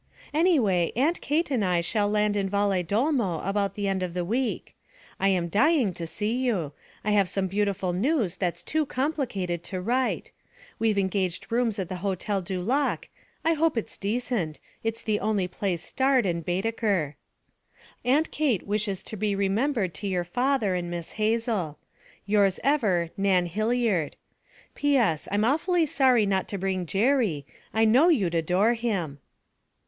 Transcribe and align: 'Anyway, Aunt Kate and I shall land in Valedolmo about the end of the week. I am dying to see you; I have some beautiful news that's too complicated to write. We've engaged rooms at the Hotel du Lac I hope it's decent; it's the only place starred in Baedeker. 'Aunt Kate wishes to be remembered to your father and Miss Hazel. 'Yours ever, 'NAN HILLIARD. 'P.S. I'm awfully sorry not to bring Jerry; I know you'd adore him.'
'Anyway, 0.33 0.91
Aunt 0.95 1.21
Kate 1.21 1.51
and 1.51 1.63
I 1.63 1.79
shall 1.79 2.09
land 2.09 2.35
in 2.35 2.49
Valedolmo 2.49 3.39
about 3.47 3.75
the 3.75 3.87
end 3.87 4.01
of 4.01 4.15
the 4.15 4.25
week. 4.25 4.73
I 5.19 5.29
am 5.29 5.47
dying 5.47 5.93
to 5.93 6.07
see 6.07 6.43
you; 6.43 6.71
I 7.03 7.11
have 7.11 7.29
some 7.29 7.45
beautiful 7.45 7.93
news 7.93 8.35
that's 8.35 8.63
too 8.63 8.87
complicated 8.87 9.63
to 9.65 9.79
write. 9.79 10.31
We've 10.79 10.97
engaged 10.97 11.51
rooms 11.51 11.77
at 11.77 11.87
the 11.87 11.97
Hotel 11.97 12.41
du 12.41 12.63
Lac 12.63 13.09
I 13.45 13.53
hope 13.53 13.77
it's 13.77 13.95
decent; 13.95 14.59
it's 14.83 15.03
the 15.03 15.19
only 15.19 15.47
place 15.47 15.83
starred 15.83 16.25
in 16.25 16.41
Baedeker. 16.41 17.15
'Aunt 18.03 18.31
Kate 18.31 18.65
wishes 18.65 19.03
to 19.03 19.15
be 19.15 19.35
remembered 19.35 19.93
to 19.93 20.07
your 20.07 20.23
father 20.23 20.73
and 20.73 20.89
Miss 20.89 21.11
Hazel. 21.11 21.77
'Yours 22.25 22.59
ever, 22.63 23.11
'NAN 23.17 23.45
HILLIARD. 23.45 24.15
'P.S. 24.73 25.27
I'm 25.31 25.45
awfully 25.45 25.85
sorry 25.85 26.25
not 26.25 26.47
to 26.47 26.57
bring 26.57 26.87
Jerry; 26.87 27.45
I 27.71 27.85
know 27.85 28.07
you'd 28.09 28.33
adore 28.33 28.73
him.' 28.73 29.19